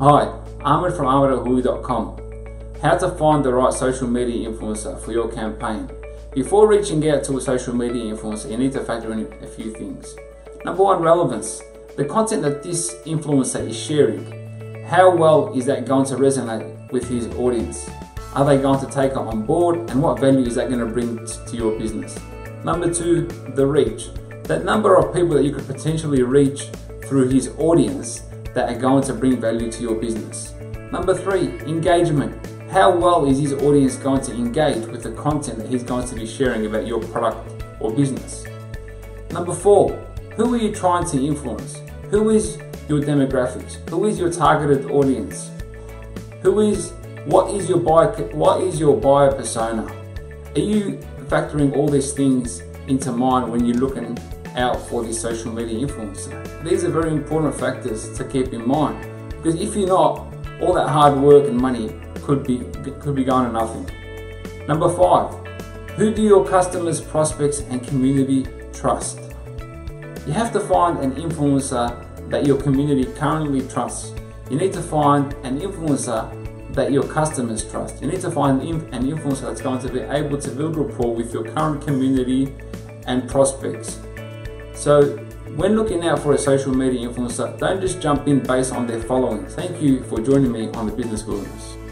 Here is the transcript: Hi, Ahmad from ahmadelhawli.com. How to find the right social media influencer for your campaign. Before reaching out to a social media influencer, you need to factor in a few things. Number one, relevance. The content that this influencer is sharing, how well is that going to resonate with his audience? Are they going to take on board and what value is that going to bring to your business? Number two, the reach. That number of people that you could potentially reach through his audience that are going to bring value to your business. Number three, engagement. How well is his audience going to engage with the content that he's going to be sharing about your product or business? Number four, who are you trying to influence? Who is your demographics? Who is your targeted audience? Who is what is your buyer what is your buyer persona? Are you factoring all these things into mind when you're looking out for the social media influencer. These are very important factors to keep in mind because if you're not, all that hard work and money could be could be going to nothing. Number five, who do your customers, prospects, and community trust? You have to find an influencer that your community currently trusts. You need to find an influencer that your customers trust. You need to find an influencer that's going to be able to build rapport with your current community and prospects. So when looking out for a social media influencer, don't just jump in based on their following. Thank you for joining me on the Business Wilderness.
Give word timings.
Hi, 0.00 0.24
Ahmad 0.62 0.96
from 0.96 1.06
ahmadelhawli.com. 1.06 2.18
How 2.82 2.98
to 2.98 3.10
find 3.12 3.44
the 3.44 3.54
right 3.54 3.72
social 3.72 4.08
media 4.08 4.50
influencer 4.50 5.00
for 5.00 5.12
your 5.12 5.30
campaign. 5.30 5.88
Before 6.32 6.66
reaching 6.66 7.08
out 7.08 7.22
to 7.24 7.36
a 7.36 7.40
social 7.40 7.76
media 7.76 8.12
influencer, 8.12 8.50
you 8.50 8.56
need 8.56 8.72
to 8.72 8.82
factor 8.82 9.12
in 9.12 9.32
a 9.40 9.46
few 9.46 9.72
things. 9.72 10.16
Number 10.64 10.82
one, 10.82 11.00
relevance. 11.00 11.62
The 11.96 12.06
content 12.06 12.42
that 12.42 12.64
this 12.64 12.92
influencer 13.06 13.68
is 13.68 13.78
sharing, 13.78 14.84
how 14.84 15.14
well 15.14 15.56
is 15.56 15.64
that 15.66 15.86
going 15.86 16.06
to 16.06 16.16
resonate 16.16 16.90
with 16.90 17.08
his 17.08 17.28
audience? 17.36 17.88
Are 18.34 18.44
they 18.44 18.56
going 18.60 18.84
to 18.84 18.90
take 18.90 19.16
on 19.16 19.46
board 19.46 19.88
and 19.90 20.02
what 20.02 20.18
value 20.18 20.44
is 20.44 20.56
that 20.56 20.70
going 20.70 20.84
to 20.84 20.92
bring 20.92 21.24
to 21.24 21.56
your 21.56 21.78
business? 21.78 22.18
Number 22.64 22.92
two, 22.92 23.28
the 23.54 23.64
reach. 23.64 24.08
That 24.42 24.64
number 24.64 24.96
of 24.96 25.14
people 25.14 25.36
that 25.36 25.44
you 25.44 25.52
could 25.54 25.68
potentially 25.68 26.24
reach 26.24 26.66
through 27.04 27.28
his 27.28 27.54
audience 27.58 28.22
that 28.54 28.70
are 28.70 28.78
going 28.78 29.02
to 29.04 29.12
bring 29.12 29.40
value 29.40 29.70
to 29.70 29.82
your 29.82 29.94
business. 29.96 30.54
Number 30.92 31.14
three, 31.14 31.60
engagement. 31.68 32.46
How 32.70 32.96
well 32.96 33.26
is 33.26 33.38
his 33.38 33.52
audience 33.52 33.96
going 33.96 34.20
to 34.22 34.32
engage 34.32 34.86
with 34.86 35.02
the 35.02 35.12
content 35.12 35.58
that 35.58 35.68
he's 35.68 35.82
going 35.82 36.08
to 36.08 36.14
be 36.14 36.26
sharing 36.26 36.66
about 36.66 36.86
your 36.86 37.00
product 37.00 37.64
or 37.80 37.92
business? 37.92 38.44
Number 39.30 39.54
four, 39.54 39.92
who 40.36 40.54
are 40.54 40.56
you 40.56 40.74
trying 40.74 41.04
to 41.10 41.24
influence? 41.24 41.80
Who 42.10 42.30
is 42.30 42.58
your 42.88 43.00
demographics? 43.00 43.88
Who 43.90 44.06
is 44.06 44.18
your 44.18 44.30
targeted 44.32 44.90
audience? 44.90 45.50
Who 46.42 46.60
is 46.60 46.92
what 47.24 47.54
is 47.54 47.68
your 47.68 47.78
buyer 47.78 48.12
what 48.32 48.62
is 48.62 48.78
your 48.78 48.96
buyer 48.96 49.32
persona? 49.32 49.84
Are 50.54 50.60
you 50.60 50.98
factoring 51.26 51.74
all 51.76 51.88
these 51.88 52.12
things 52.12 52.62
into 52.86 53.10
mind 53.12 53.50
when 53.50 53.64
you're 53.64 53.78
looking 53.78 54.18
out 54.56 54.80
for 54.88 55.04
the 55.04 55.12
social 55.12 55.52
media 55.52 55.86
influencer. 55.86 56.64
These 56.64 56.84
are 56.84 56.90
very 56.90 57.10
important 57.10 57.54
factors 57.54 58.16
to 58.16 58.24
keep 58.24 58.52
in 58.52 58.66
mind 58.66 59.06
because 59.30 59.60
if 59.60 59.74
you're 59.74 59.88
not, 59.88 60.26
all 60.60 60.72
that 60.74 60.88
hard 60.88 61.18
work 61.18 61.48
and 61.48 61.56
money 61.56 61.92
could 62.22 62.44
be 62.44 62.58
could 63.00 63.14
be 63.14 63.24
going 63.24 63.46
to 63.46 63.52
nothing. 63.52 63.86
Number 64.66 64.88
five, 64.88 65.34
who 65.96 66.12
do 66.14 66.22
your 66.22 66.46
customers, 66.46 67.00
prospects, 67.00 67.60
and 67.60 67.86
community 67.86 68.46
trust? 68.72 69.18
You 70.26 70.32
have 70.32 70.52
to 70.52 70.60
find 70.60 70.98
an 70.98 71.12
influencer 71.12 71.86
that 72.30 72.46
your 72.46 72.60
community 72.60 73.04
currently 73.12 73.60
trusts. 73.68 74.12
You 74.50 74.56
need 74.56 74.72
to 74.72 74.82
find 74.82 75.32
an 75.44 75.60
influencer 75.60 76.74
that 76.74 76.90
your 76.90 77.04
customers 77.04 77.64
trust. 77.70 78.02
You 78.02 78.08
need 78.08 78.20
to 78.22 78.30
find 78.30 78.60
an 78.62 79.04
influencer 79.04 79.42
that's 79.42 79.60
going 79.60 79.80
to 79.80 79.92
be 79.92 80.00
able 80.00 80.38
to 80.38 80.50
build 80.50 80.76
rapport 80.76 81.14
with 81.14 81.32
your 81.32 81.44
current 81.44 81.84
community 81.84 82.52
and 83.06 83.28
prospects. 83.28 84.00
So 84.74 85.16
when 85.56 85.76
looking 85.76 86.04
out 86.04 86.18
for 86.18 86.34
a 86.34 86.38
social 86.38 86.74
media 86.74 87.08
influencer, 87.08 87.58
don't 87.58 87.80
just 87.80 88.00
jump 88.00 88.26
in 88.26 88.40
based 88.40 88.72
on 88.72 88.86
their 88.86 89.00
following. 89.00 89.46
Thank 89.46 89.80
you 89.80 90.02
for 90.04 90.20
joining 90.20 90.52
me 90.52 90.68
on 90.70 90.86
the 90.86 90.92
Business 90.92 91.24
Wilderness. 91.24 91.83